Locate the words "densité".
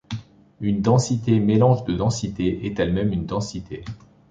0.81-1.39, 3.27-3.83